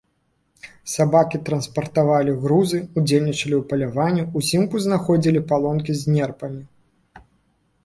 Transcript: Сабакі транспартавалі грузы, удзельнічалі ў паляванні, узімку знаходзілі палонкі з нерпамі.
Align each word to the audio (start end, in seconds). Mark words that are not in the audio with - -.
Сабакі 0.93 1.37
транспартавалі 1.49 2.33
грузы, 2.45 2.79
удзельнічалі 2.97 3.55
ў 3.59 3.61
паляванні, 3.75 4.23
узімку 4.41 4.75
знаходзілі 4.89 5.45
палонкі 5.55 5.91
з 6.03 6.19
нерпамі. 6.19 6.61